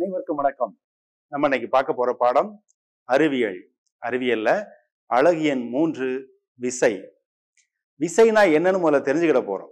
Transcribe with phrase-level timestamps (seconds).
[0.00, 0.80] அனைவருக்கும் வணக்கம்.
[1.28, 2.64] நம்ம இன்னைக்கு பார்க்க போற பாடம்
[3.04, 3.70] அறிவியல்.
[4.06, 4.64] அறிவியல்ல
[5.14, 7.12] அழகியன் மூன்று விசை.
[8.00, 9.70] விசைனா என்னன்னு முதல்ல தெரிஞ்சுக்கிட போறோம்.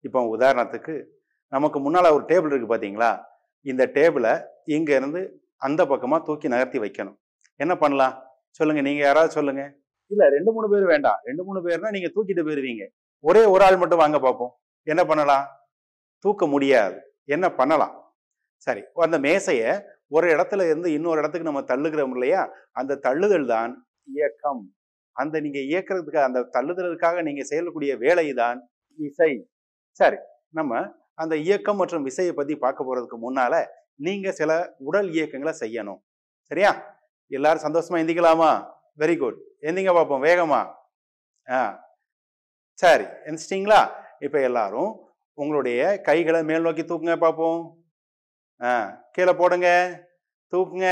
[0.00, 1.04] இப்போ உதாரணத்துக்கு
[1.48, 3.24] நமக்கு முன்னால ஒரு டேபிள் இருக்கு பாத்தீங்களா?
[3.60, 7.16] இந்த டேபிளை இங்க இருந்து அந்த பக்கமா தூக்கி நகர்த்தி வைக்கணும்.
[7.54, 8.22] என்ன பண்ணலாம்?
[8.50, 9.74] சொல்லுங்க நீங்க யாராவது சொல்லுங்க.
[10.06, 11.20] இல்ல ரெண்டு மூணு பேர் வேண்டாம்.
[11.24, 12.86] ரெண்டு மூணு பேர்னா நீங்க தூக்கிட்டு போயிருவீங்க.
[13.20, 15.46] ஒரே ஒரு ஆள் மட்டும் வாங்க பார்ப்போம் என்ன பண்ணலாம்?
[16.18, 17.14] தூக்க முடியாது.
[17.24, 18.05] என்ன பண்ணலாம்?
[18.56, 18.82] சரி.
[18.94, 22.50] அந்த மேசையை ஒரு இடத்துல இருந்து இன்னொரு இடத்துக்கு நம்ம தள்ளுகிறோம் இல்லையா?
[22.72, 24.74] அந்த தள்ளுதல் தான் இயக்கம்.
[25.12, 29.50] அந்த நீங்க இயக்கிறதுக்கு அந்த தள்ளுதலுக்காக நீங்க செய்யக்கூடிய வேலை தான் இசை.
[29.90, 30.16] சரி.
[30.50, 35.98] நம்ம அந்த இயக்கம் மற்றும் விசையை பத்தி பார்க்க போறதுக்கு முன்னால நீங்க சில உடல் இயக்கங்களை செய்யணும்.
[36.40, 36.94] சரியா?
[37.26, 38.74] எல்லாரும் சந்தோஷமா எந்திக்கலாமா?
[38.98, 40.74] வெரி குட் எந்திங்க பார்ப்போம் வேகமா.
[41.50, 41.88] ஆ.
[42.72, 43.04] சரி.
[43.04, 43.90] எந்திச்சிட்டிங்களா?
[44.18, 45.00] இப்போ எல்லாரும்
[45.34, 47.85] உங்களுடைய கைகளை மேல் நோக்கி தூக்குங்க பார்ப்போம்
[48.60, 48.70] ஆ
[49.14, 49.68] கீழே போடுங்க.
[50.52, 50.88] தூக்குங்க.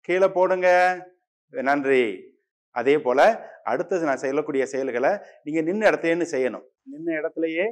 [0.00, 0.68] கீழே போடுங்க.
[1.52, 2.04] நன்றி.
[2.70, 3.26] அதே போல்
[3.70, 5.10] அடுத்தது நான் செய்யக்கூடிய செயல்களை
[5.44, 6.64] நீங்கள் நின்று இடத்துலேன்னு செய்யணும்.
[6.92, 7.66] நின்று இடத்துலையே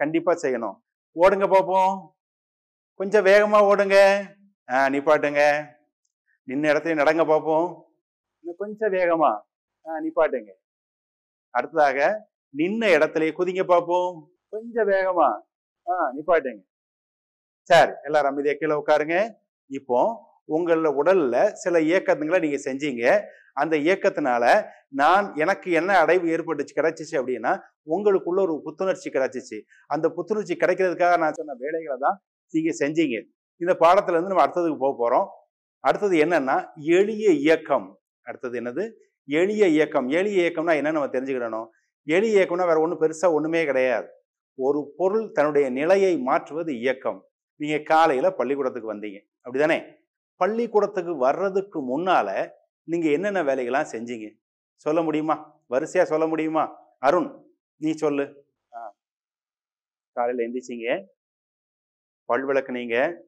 [0.00, 0.76] கண்டிப்பாக செய்யணும்.
[1.16, 1.94] ஓடுங்க பார்ப்போம்
[3.00, 3.96] கொஞ்சம் வேகமாக ஓடுங்க.
[4.68, 5.42] ஆ நிப்பாட்டுங்க.
[6.48, 7.68] நின்று இடத்துலையும் நடங்க பார்ப்போம்
[8.40, 9.44] இன்னும் கொஞ்சம் வேகமாக
[9.86, 10.50] ஆ நிப்பாட்டுங்க.
[11.54, 11.98] அடுத்ததாக
[12.54, 14.12] நின்ன இடத்துலையே குதிங்க பார்ப்போம்
[14.48, 15.44] கொஞ்சம் வேகமாக
[15.86, 16.60] ஆ நிப்பாட்டுங்க.
[17.68, 19.30] சரி எல்லாரும் அமைதியா கீழே உட்காருங்க.
[19.66, 23.20] இப்போ உங்கள உடல்ல சில இயக்கங்களை நீங்க செஞ்சீங்க.
[23.52, 27.52] அந்த இயக்கத்தினால நான் எனக்கு என்ன அடைவு ஏற்பட்டுச்சு கிடைச்சிச்சு அப்படின்னா
[27.86, 29.60] உங்களுக்குள்ள ஒரு புத்துணர்ச்சி கிடைச்சிச்சு.
[29.86, 33.16] அந்த புத்துணர்ச்சி கிடைக்கிறதுக்காக நான் சொன்ன வேலைகளை தான் நீங்க செஞ்சீங்க.
[33.56, 35.26] இந்த பாடத்துல இருந்து நம்ம அடுத்ததுக்கு போக போறோம்.
[35.80, 38.00] அடுத்தது என்னன்னா எளிய இயக்கம்.
[38.22, 38.90] அடுத்தது என்னது?
[39.24, 40.08] எளிய இயக்கம்.
[40.08, 41.66] எளிய இயக்கம்னா என்ன நம்ம தெரிஞ்சுக்கிடணும்.
[42.02, 44.08] எளிய இயக்கம்னா வேற ஒன்றும் பெருசா ஒண்ணுமே கிடையாது.
[44.54, 47.28] ஒரு பொருள் தன்னுடைய நிலையை மாற்றுவது இயக்கம்.
[47.58, 49.28] நீங்கள் காலையில் பள்ளிக்கூடத்துக்கு வந்தீங்க.
[49.44, 49.96] அப்படிதானே
[50.36, 52.52] பள்ளிக்கூடத்துக்கு வர்றதுக்கு முன்னால்
[52.84, 54.38] நீங்கள் என்னென்ன வேலைகள்லாம் செஞ்சீங்க?
[54.74, 55.60] சொல்ல முடியுமா?
[55.66, 56.78] வரிசையாக சொல்ல முடியுமா?
[56.98, 58.44] அருண் நீ சொல்லு.
[58.74, 58.96] ஆ.
[60.12, 61.04] காலையில் எந்திரிச்சிங்க.
[62.24, 63.20] பல் விளக்குனீங்க.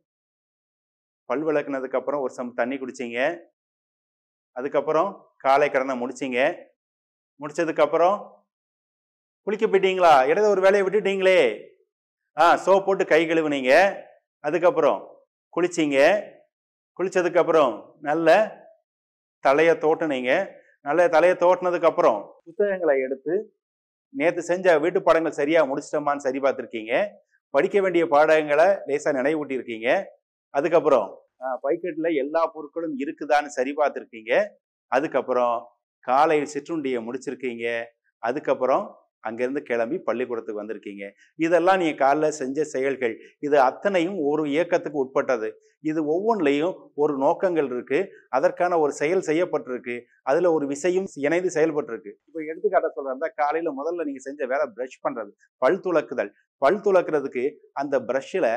[1.24, 3.38] பல் விளக்குனதுக்கப்புறம் ஒரு சம் தண்ணி குடிச்சிங்க.
[4.52, 6.64] அதுக்கப்புறம் காலை கடனை முடிச்சிங்க.
[7.41, 8.30] முடிச்சதுக்கப்புறம்
[9.42, 10.26] குளிக்க போயிட்டீங்களா?
[10.26, 11.68] இடது ஒரு வேலையை விட்டுட்டீங்களே.
[12.38, 14.02] ஆ சோப் போட்டு கை கழுவுனீங்க.
[14.46, 15.00] அதுக்கப்புறம்
[15.56, 15.98] குளிச்சிங்க.
[16.98, 17.72] குளித்ததுக்கப்புறம்
[18.08, 18.28] நல்ல
[19.46, 20.32] தலையை தோட்டினீங்க.
[20.88, 23.34] நல்ல தலையை தோட்டினதுக்கப்புறம் புத்தகங்களை எடுத்து
[24.20, 26.94] நேற்று செஞ்ச வீட்டு பாடங்கள் சரியாக முடிச்சிட்டோமான்னு சரி பார்த்துருக்கீங்க.
[27.54, 29.88] படிக்க வேண்டிய பாடங்களை லேசாக நினைவூட்டியிருக்கீங்க.
[30.54, 31.08] அதுக்கப்புறம்
[31.64, 34.32] பைக்கெட்டில் எல்லா பொருட்களும் இருக்குதான்னு சரி பார்த்துருக்கீங்க.
[34.94, 35.56] அதுக்கப்புறம்
[36.08, 37.66] காலை சிற்றுண்டியை முடிச்சிருக்கீங்க.
[38.28, 38.84] அதுக்கப்புறம்
[39.28, 41.04] அங்கேருந்து கிளம்பி பள்ளிக்கூடத்துக்கு வந்திருக்கீங்க.
[41.47, 43.14] இதெல்லாம் நீங்கள் காலைல செஞ்ச செயல்கள்.
[43.47, 45.50] இது அத்தனையும் ஒரு இயக்கத்துக்கு உட்பட்டது.
[45.91, 49.97] இது ஒவ்வொன்றிலையும் ஒரு நோக்கங்கள் இருக்குது அதற்கான ஒரு செயல் செய்யப்பட்டிருக்கு.
[50.30, 52.12] அதில் ஒரு விசையும் இணைந்து செயல்பட்டிருக்கு.
[52.28, 55.32] இப்போ எடுத்துக்காட்ட சொல்கிறதா காலையில் முதல்ல நீங்கள் செஞ்ச வேலை ப்ரஷ் பண்ணுறது
[55.62, 56.32] பல் துலக்குதல்
[56.62, 57.44] பல் துலக்குறதுக்கு
[57.82, 58.53] அந்த ப்ரஷ்ஷில்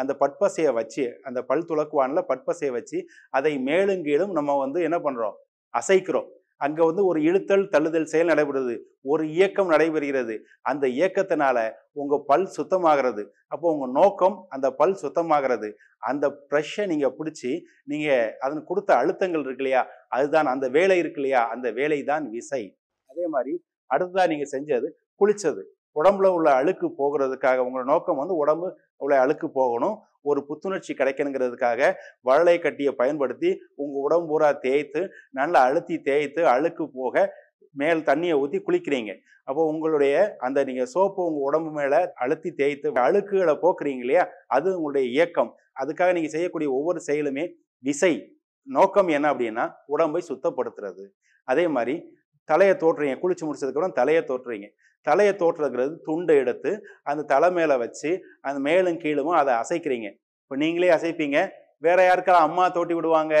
[0.00, 2.98] அந்த பட்பசையை வச்சு அந்த பல் துளக்குவானில் பட்பசையை வச்சு
[3.38, 5.36] அதை மேலும் கீழும் நம்ம வந்து என்ன பண்ணுறோம்
[5.74, 6.28] அசைக்கிறோம்.
[6.60, 8.74] அங்கே வந்து ஒரு இழுத்தல் தள்ளுதல் செயல் நடைபெறுது.
[9.12, 10.34] ஒரு இயக்கம் நடைபெறுகிறது.
[10.70, 11.58] அந்த இயக்கத்தினால
[11.92, 13.22] உங்கள் பல் சுத்தமாகிறது.
[13.48, 15.68] அப்போ உங்கள் நோக்கம் அந்த பல் சுத்தமாகிறது.
[16.10, 17.52] அந்த ப்ரெஷ்ஷை நீங்கள் பிடிச்சி
[17.84, 19.82] நீங்கள் அதன் கொடுத்த அழுத்தங்கள் இருக்கு இல்லையா?
[20.08, 21.42] அதுதான் அந்த வேலை இருக்கு இல்லையா?
[21.54, 22.62] அந்த வேலை தான் விசை.
[23.10, 23.54] அதே மாதிரி
[23.90, 24.88] அடுத்ததாக நீங்கள் செஞ்சது
[25.20, 25.62] குளிச்சது.
[25.96, 28.68] உடம்புல உள்ள அழுக்கு போகிறதுக்காக உங்களோட நோக்கம் வந்து உடம்பு
[29.04, 29.96] உள்ள அழுக்கு போகணும்.
[30.22, 37.34] ஒரு புத்துணர்ச்சி கிடைக்கணுங்கிறதுக்காக வழலை கட்டியை பயன்படுத்தி உங்கள் உடம்பு பூரா தேய்த்து நல்லா அழுத்தி தேய்த்து அழுக்கு போக
[37.70, 39.14] மேல் தண்ணியை ஊற்றி குளிக்கிறீங்க.
[39.44, 44.28] அப்போ உங்களுடைய அந்த நீங்கள் சோப்பு உங்கள் உடம்பு மேலே அழுத்தி தேய்த்து அழுக்குகளை போக்குறீங்க இல்லையா?
[44.46, 45.56] அது உங்களுடைய இயக்கம்.
[45.80, 47.46] அதுக்காக நீங்கள் செய்யக்கூடிய ஒவ்வொரு செயலுமே
[47.78, 48.36] விசை.
[48.62, 51.04] நோக்கம் என்ன அப்படின்னா உடம்பை சுத்தப்படுத்துறது.
[51.44, 52.16] அதே மாதிரி
[52.50, 53.16] தலையை தோற்றுறீங்க.
[53.22, 54.68] குளிச்சு முடிச்சதுக்கப்புறம் தலையை தோற்றுறீங்க.
[55.06, 56.70] தலையை தோற்றுறதுங்கிறது துண்டை எடுத்து
[57.10, 58.10] அந்த தலை மேலே வச்சு
[58.46, 60.08] அந்த மேலும் கீழும் அதை அசைக்கிறீங்க.
[60.44, 61.38] இப்போ நீங்களே அசைப்பீங்க.
[61.86, 63.34] வேற யாருக்கெல்லாம் அம்மா தோட்டி விடுவாங்க?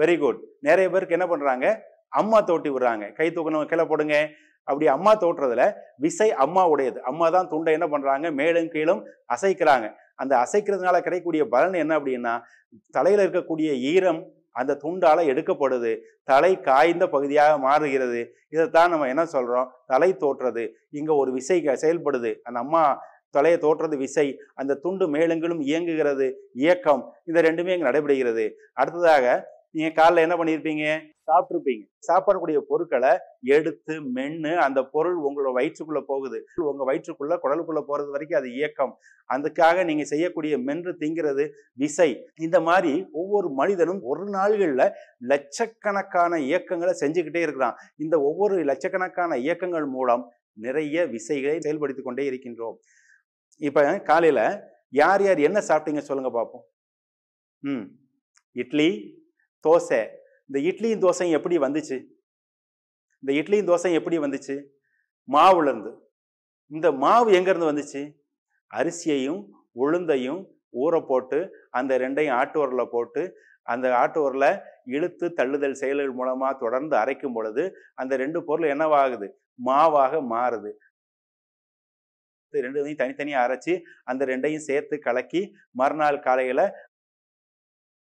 [0.00, 1.66] வெரி குட் நிறைய பேருக்கு என்ன பண்ணுறாங்க
[2.20, 3.04] அம்மா தோட்டி விடுறாங்க.
[3.18, 4.16] கை தூக்கணும் கீழே போடுங்க.
[4.68, 5.64] அப்படி அம்மா தோற்றுறதுல
[6.04, 9.00] விசை அம்மா உடையது அம்மா தான் துண்டை என்ன பண்ணுறாங்க மேலும் கீழும்
[9.34, 9.86] அசைக்கிறாங்க.
[10.22, 12.34] அந்த அசைக்கிறதுனால கிடைக்கக்கூடிய பலன் என்ன அப்படின்னா
[12.96, 14.20] தலையில் இருக்கக்கூடிய ஈரம்
[14.58, 15.90] அந்த துண்டால எடுக்கப்படுது.
[16.24, 18.20] தலை காய்ந்த பகுதியாக மாறுகிறது.
[18.48, 19.68] இதைத்தான் நம்ம என்ன சொல்றோம்?
[19.86, 20.64] தலை தோற்றது.
[20.90, 22.30] இங்க ஒரு விசை செயல்படுது.
[22.42, 22.82] அந்த அம்மா
[23.30, 24.26] தலையை தோற்றுறது விசை.
[24.54, 26.26] அந்த துண்டு மேலெங்கிலும் இயங்குகிறது.
[26.52, 27.02] இயக்கம்.
[27.24, 28.44] இந்த ரெண்டுமே இங்கே நடைபெறுகிறது.
[28.72, 30.84] அடுத்ததாக நீங்க காலைல என்ன பண்ணியிருப்பீங்க
[31.28, 31.82] சாப்பிட்டுருப்பீங்க.
[32.08, 33.10] சாப்பிடக்கூடிய பொருட்களை
[33.40, 36.38] எடுத்து மென்னு அந்த பொருள் உங்களோட வயிற்றுக்குள்ள போகுது.
[36.56, 38.98] உங்க வயிற்றுக்குள்ள குடலுக்குள்ள போறது வரைக்கும் அது இயக்கம்.
[39.30, 42.08] அதுக்காக நீங்க செய்யக்கூடிய மென்று திங்கிறது விசை.
[42.36, 47.76] இந்த மாதிரி ஒவ்வொரு மனிதனும் ஒரு நாள்கள்ல லட்சக்கணக்கான இயக்கங்களை செஞ்சுக்கிட்டே இருக்கிறான்.
[47.96, 52.76] இந்த ஒவ்வொரு லட்சக்கணக்கான இயக்கங்கள் மூலம் நிறைய விசைகளை செயல்படுத்தி கொண்டே இருக்கின்றோம்.
[53.60, 54.40] இப்போ காலையில
[54.88, 56.64] யார் யார் என்ன சாப்பிட்டீங்க சொல்லுங்க பார்ப்போம்
[57.62, 57.84] ம்.
[58.52, 58.90] இட்லி
[59.66, 60.00] தோசை.
[60.46, 61.96] இந்த இட்லியும் தோசையும் எப்படி வந்துச்சு?
[63.22, 64.56] இந்த இட்லியும் தோசையும் எப்படி வந்துச்சு?
[65.28, 65.92] மாவுலேருந்து
[66.66, 68.02] இந்த மாவு எங்கேருந்து வந்துச்சு?
[68.70, 69.40] அரிசியையும்
[69.82, 70.40] உளுந்தையும்
[70.82, 71.38] ஊற போட்டு
[71.70, 73.22] அந்த ரெண்டையும் ஆட்டு உரில் போட்டு
[73.62, 74.50] அந்த ஆட்டு உரில்
[74.84, 77.62] இழுத்து தள்ளுதல் செயல்கள் மூலமாக தொடர்ந்து அரைக்கும் பொழுது
[77.94, 79.28] அந்த ரெண்டு பொருள் என்னவாகுது?
[79.64, 80.70] மாவாக மாறுது.
[82.54, 86.64] இது ரெண்டையும் அரைச்சி அந்த ரெண்டையும் சேர்த்து கலக்கி மறுநாள் காலையில்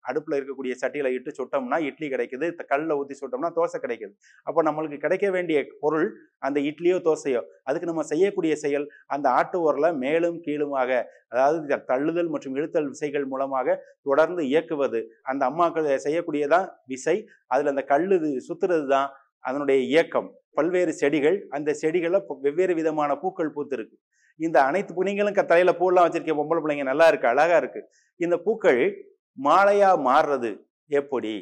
[0.01, 2.55] அடுப்பில் இருக்கக்கூடிய சட்டியில் இட்டு சுட்டோம்னா இட்லி கிடைக்குது.
[2.55, 4.13] கல்லில் ஊற்றி சுட்டோம்னா தோசை கிடைக்குது.
[4.43, 9.97] அப்போ நம்மளுக்கு கிடைக்க வேண்டிய பொருள் அந்த இட்லியோ தோசையோ அதுக்கு நம்ம செய்யக்கூடிய செயல் அந்த ஆட்டு உரலை
[9.97, 15.11] மேலும் கீழுமாக அதாவது தள்ளுதல் மற்றும் இழுத்தல் விசைகள் மூலமாக தொடர்ந்து இயக்குவது.
[15.21, 17.27] அந்த அம்மாக்கள் செய்யக்கூடியதான் விசை.
[17.47, 19.09] அதில் அந்த கல் இது சுத்துறது தான்
[19.39, 20.33] அதனுடைய இயக்கம்.
[20.53, 23.95] பல்வேறு செடிகள் அந்த செடிகளில் வெவ்வேறு விதமான பூக்கள் பூத்திருக்கு.
[24.35, 27.89] இந்த அனைத்து புனிங்களும் க- தலையில பூலாம் வச்சிருக்க பொம்பளை பிள்ளைங்க நல்லா இருக்கு அழகா இருக்கு.
[28.15, 29.05] இந்த பூக்கள்
[29.39, 30.51] மாலையாக மாறுறது?
[30.89, 31.33] எப்படி?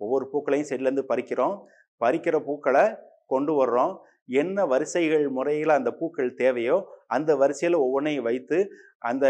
[0.00, 1.56] ஒவ்வொரு பூக்களையும் செடியிலேருந்து இருந்து பறிக்கிறோம்.
[2.00, 2.84] பறிக்கிற பூக்களை
[3.26, 3.92] கொண்டு வர்றோம்.
[4.40, 6.76] என்ன வரிசைகள் முறையில் அந்த பூக்கள் தேவையோ
[7.16, 8.58] அந்த வரிசையில் ஒவ்வொன்றையும் வைத்து
[9.10, 9.26] அந்த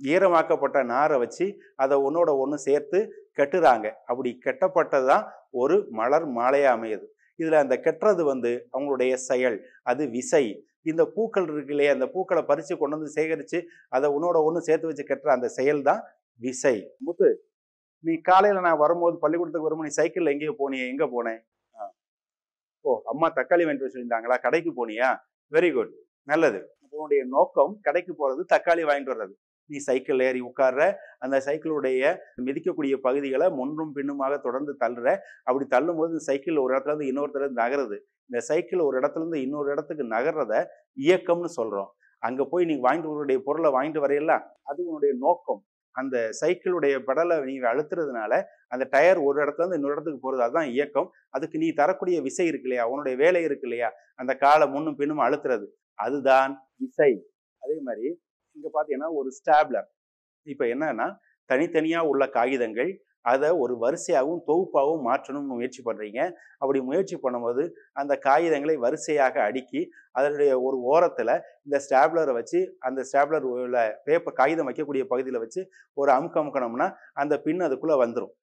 [0.00, 1.46] ஈரமாக்கப்பட்ட நாரை வச்சு
[1.82, 2.98] அதை ஒன்றோட ஒன்று சேர்த்து
[3.38, 3.86] கட்டுறாங்க.
[4.10, 5.24] அப்படி கெட்டப்பட்டது தான்
[5.62, 7.06] ஒரு மலர் மாலையாக அமையுது.
[7.38, 9.58] இதில் அந்த கெட்டுறது வந்து அவங்களுடைய செயல்.
[9.82, 10.44] அது விசை.
[10.90, 13.58] இந்த பூக்கள் இருக்கு இல்லையா அந்த பூக்களை பறித்து கொண்டு வந்து சேகரித்து
[13.96, 16.00] அதை உன்னோட ஒன்று சேர்த்து வச்சு கட்டுற அந்த செயல் தான்
[16.40, 16.76] விசை.
[17.06, 17.28] முத்து
[18.04, 21.40] நீ காலையில் நான் வரும்போது பள்ளிக்கூடத்துக்கு வரும்போது நீ சைக்கிளில் எங்கேயோ போனியே எங்கே போனேன்
[22.84, 24.36] ஓ அம்மா தக்காளி வாங்கிட்டு சொல்லியிருந்தாங்களா?
[24.44, 25.08] கடைக்கு போனியா?
[25.52, 25.92] வெரி குட்
[26.28, 26.60] நல்லது.
[26.94, 29.34] உன்னுடைய நோக்கம் கடைக்கு போகிறது தக்காளி வாங்கிட்டு வர்றது.
[29.70, 30.82] நீ சைக்கிள் ஏறி உட்கார்ற
[31.24, 32.02] அந்த சைக்கிளுடைய
[32.46, 35.08] மிதிக்கக்கூடிய பகுதிகளை முன்னும் பின்னுமாக தொடர்ந்து தள்ளுற.
[35.48, 37.96] அப்படி தள்ளும்போது இந்த சைக்கிள் ஒரு இடத்துல இருந்து இன்னொருத்தர் நகருது.
[38.30, 40.54] இந்த சைக்கிள் ஒரு இடத்துல இருந்து இன்னொரு இடத்துக்கு நகர்றத
[41.06, 41.90] இயக்கம்னு சொல்றோம்.
[42.22, 44.32] அங்க போய் நீ வாங்கிட்டு உன்னுடைய பொருளை வாங்கிட்டு வரையில
[44.70, 45.60] அது உன்னுடைய நோக்கம்.
[46.00, 48.32] அந்த சைக்கிளுடைய பெடலை நீங்க அழுத்துறதுனால
[48.68, 51.08] அந்த டயர் ஒரு இடத்துல இருந்து இன்னொரு இடத்துக்கு போறது அதுதான் இயக்கம்.
[51.28, 52.84] அதுக்கு நீ தரக்கூடிய விசை இருக்கு இல்லையா?
[52.88, 53.90] உன்னுடைய வேலை இருக்கு இல்லையா?
[54.14, 55.66] அந்த காலை முன்னும் பின்னும் அழுத்துறது.
[55.98, 57.10] அதுதான் விசை.
[57.62, 58.08] அதே மாதிரி
[58.56, 59.86] இங்க பாத்தீங்கன்னா ஒரு ஸ்டாப்லர்.
[60.46, 61.06] இப்ப என்னன்னா
[61.50, 62.90] தனித்தனியா உள்ள காகிதங்கள்
[63.28, 66.20] அதை ஒரு வரிசையாகவும் தொகுப்பாகவும் மாற்றணும்னு முயற்சி பண்ணுறீங்க
[66.60, 67.64] அப்படி முயற்சி பண்ணும்போது
[67.96, 69.82] அந்த காகிதங்களை வரிசையாக அடுக்கி
[70.16, 71.34] அதனுடைய ஒரு ஓரத்தில்
[71.64, 75.62] இந்த ஸ்டாப்லரை வச்சு அந்த ஸ்டாப்லர் உள்ள பேப்பர் காகிதம் வைக்கக்கூடிய பகுதியில் வச்சு
[75.96, 78.34] ஒரு அமுக்க அமுக்கணும்னா அந்த பின் அதுக்குள்ளே வந்துடும்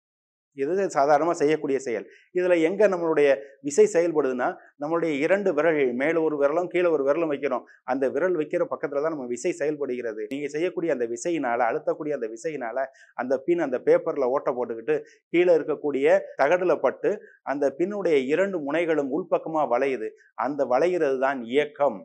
[0.58, 2.06] இது சாதாரணமாக செய்யக்கூடிய செயல்?
[2.38, 3.30] இதில் எங்கே நம்மளுடைய
[3.68, 4.48] விசை செயல்படுதுன்னா
[4.82, 7.64] நம்மளுடைய இரண்டு விரல்கள் மேலே ஒரு விரலும் கீழே ஒரு விரலும் வைக்கிறோம்.
[7.92, 10.22] அந்த விரல் வைக்கிற பக்கத்தில் தான் நம்ம விசை செயல்படுகிறது.
[10.34, 12.84] நீங்கள் செய்யக்கூடிய அந்த விசையினால் அழுத்தக்கூடிய அந்த விசையினால்
[13.24, 14.98] அந்த பின் அந்த பேப்பரில் ஓட்ட போட்டுக்கிட்டு
[15.34, 17.12] கீழே இருக்கக்கூடிய தகடில் பட்டு
[17.54, 20.10] அந்த பின்னுடைய இரண்டு முனைகளும் உள்பக்கமாக வளையுது.
[20.46, 22.00] அந்த வளைகிறது தான் இயக்கம்.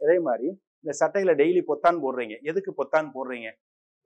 [0.00, 0.48] அதே மாதிரி
[0.84, 2.34] இந்த சட்டையில் டெய்லி பொத்தான் போடுறீங்க.
[2.50, 3.48] எதுக்கு பொத்தான் போடுறீங்க?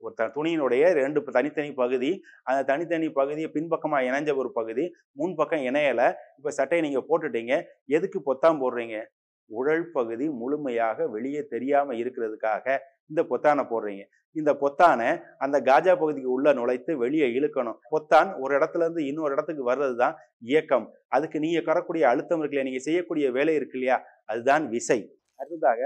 [0.03, 2.11] ஒரு த துணியினுடைய ரெண்டு தனித்தனி பகுதி
[2.43, 4.85] அந்த தனித்தனி பகுதியை பின்பக்கமாக இணைஞ்ச ஒரு பகுதி
[5.19, 6.07] முன்பக்கம் இணையலை.
[6.37, 7.53] இப்போ சட்டையை நீங்கள் போட்டுட்டீங்க.
[7.97, 8.97] எதுக்கு பொத்தான் போடுறீங்க?
[9.49, 12.77] உடல் பகுதி முழுமையாக வெளியே தெரியாமல் இருக்கிறதுக்காக
[13.11, 14.03] இந்த பொத்தானை போடுறீங்க.
[14.35, 17.77] இந்த பொத்தானை அந்த காஜா பகுதிக்கு உள்ள நுழைத்து வெளியே இழுக்கணும்.
[17.93, 20.15] பொத்தான் ஒரு இடத்துல இருந்து இன்னொரு இடத்துக்கு வர்றது தான்
[20.51, 20.87] இயக்கம்.
[21.07, 23.97] அதுக்கு நீங்க கரக்கூடிய அழுத்தம் இருக்கு இல்லையா நீங்க செய்யக்கூடிய வேலை இருக்கு இல்லையா?
[24.25, 24.99] அதுதான் விசை.
[25.35, 25.81] அடுத்ததாக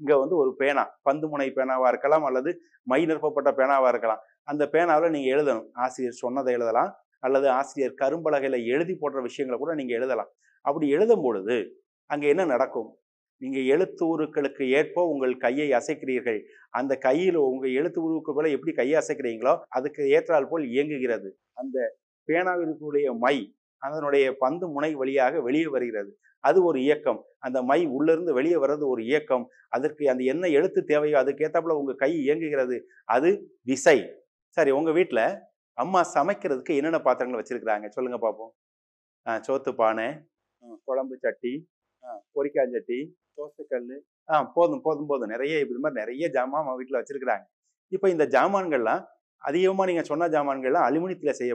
[0.00, 2.50] இங்கே வந்து ஒரு பேனா பந்து முனை பேனாவாக இருக்கலாம் அல்லது
[2.90, 4.22] மை நிரப்பப்பட்ட பேனாவாக இருக்கலாம்.
[4.50, 5.68] அந்த பேனாவில் நீங்கள் எழுதணும்.
[5.84, 6.90] ஆசிரியர் சொன்னதை எழுதலாம்.
[7.26, 10.30] அல்லது ஆசிரியர் கரும்பலகையில் எழுதி போடுற விஷயங்களை கூட நீங்கள் எழுதலாம்.
[10.64, 11.56] அப்படி எழுதும் பொழுது
[12.10, 12.90] அங்கே என்ன நடக்கும்?
[13.42, 16.40] நீங்கள் எழுத்து உருக்களுக்கு ஏற்ப உங்கள் கையை அசைக்கிறீர்கள்.
[16.78, 21.30] அந்த கையில் உங்கள் எழுத்து உருவுக்கு போல எப்படி கையை அசைக்கிறீங்களோ அதுக்கு ஏற்றால் போல் இயங்குகிறது.
[21.60, 21.78] அந்த
[22.28, 23.36] பேனாவிற்குடைய மை
[23.82, 26.10] அதனுடைய பந்து முனை வழியாக வெளியே வருகிறது.
[26.44, 27.18] அது ஒரு இயக்கம்.
[27.40, 29.44] அந்த மை உள்ளிருந்து வெளியே வர்றது ஒரு இயக்கம்.
[29.68, 32.76] அதற்கு அந்த என்ன எழுத்து தேவையோ அதுக்கேற்றாப்புல உங்கள் கை இயங்குகிறது.
[33.08, 33.30] அது
[33.62, 33.96] விசை.
[34.56, 35.24] சரி உங்கள் வீட்டில்
[35.78, 37.86] அம்மா சமைக்கிறதுக்கு என்னென்ன பாத்திரங்கள் வச்சுருக்குறாங்க?
[37.88, 38.52] சொல்லுங்கள் பார்ப்போம்
[39.26, 40.06] ஆ, சோத்து பானை
[40.86, 41.52] குழம்பு சட்டி
[42.04, 42.98] ஆ, பொரிக்காய் சட்டி
[43.38, 43.86] தோசைக்கல்
[44.28, 45.28] ஆ போதும் போதும் போதும்.
[45.28, 47.44] நிறைய இது மாதிரி நிறைய ஜாமான் வீட்டில் வச்சுருக்குறாங்க.
[47.92, 49.02] இப்போ இந்த ஜாமான்கள்லாம்
[49.42, 51.50] அதிகமாக நீங்கள் சொன்ன ஜாமான்கள்லாம் அலுமினியத்தில் செய்ய